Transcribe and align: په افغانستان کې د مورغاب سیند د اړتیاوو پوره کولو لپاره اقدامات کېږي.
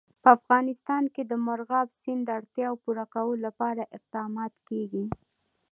په 0.23 0.29
افغانستان 0.37 1.03
کې 1.13 1.23
د 1.25 1.33
مورغاب 1.45 1.87
سیند 2.01 2.21
د 2.25 2.29
اړتیاوو 2.39 2.81
پوره 2.83 3.05
کولو 3.13 3.39
لپاره 3.47 3.83
اقدامات 3.97 4.53
کېږي. 4.69 5.05